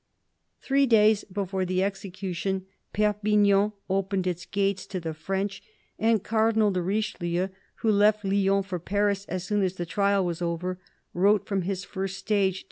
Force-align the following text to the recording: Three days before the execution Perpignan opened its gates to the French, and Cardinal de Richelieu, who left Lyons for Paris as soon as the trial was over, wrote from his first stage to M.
Three 0.59 0.87
days 0.87 1.23
before 1.25 1.63
the 1.63 1.83
execution 1.83 2.65
Perpignan 2.91 3.73
opened 3.87 4.25
its 4.25 4.47
gates 4.47 4.87
to 4.87 4.99
the 4.99 5.13
French, 5.13 5.61
and 5.99 6.23
Cardinal 6.23 6.71
de 6.71 6.81
Richelieu, 6.81 7.49
who 7.83 7.91
left 7.91 8.25
Lyons 8.25 8.65
for 8.65 8.79
Paris 8.79 9.25
as 9.25 9.43
soon 9.43 9.61
as 9.61 9.75
the 9.75 9.85
trial 9.85 10.25
was 10.25 10.41
over, 10.41 10.79
wrote 11.13 11.45
from 11.45 11.61
his 11.61 11.83
first 11.83 12.17
stage 12.17 12.57
to 12.59 12.59
M. 12.59 12.59